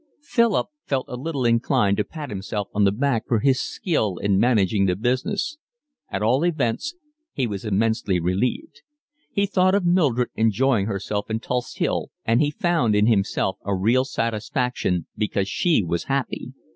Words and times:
Philip 0.23 0.65
felt 0.87 1.05
a 1.09 1.15
little 1.15 1.45
inclined 1.45 1.97
to 1.97 2.03
pat 2.03 2.31
himself 2.31 2.69
on 2.73 2.85
the 2.85 2.91
back 2.91 3.27
for 3.27 3.39
his 3.39 3.59
skill 3.59 4.17
in 4.17 4.39
managing 4.39 4.87
the 4.87 4.95
business. 4.95 5.59
At 6.09 6.23
all 6.23 6.43
events 6.43 6.95
he 7.33 7.45
was 7.45 7.65
immensely 7.65 8.19
relieved. 8.19 8.81
He 9.31 9.45
thought 9.45 9.75
of 9.75 9.85
Mildred 9.85 10.29
enjoying 10.33 10.87
herself 10.87 11.29
in 11.29 11.39
Tulse 11.39 11.75
Hill, 11.75 12.09
and 12.25 12.41
he 12.41 12.49
found 12.49 12.95
in 12.95 13.05
himself 13.05 13.59
a 13.63 13.75
real 13.75 14.03
satisfaction 14.03 15.05
because 15.15 15.47
she 15.47 15.83
was 15.83 16.05
happy. 16.05 16.55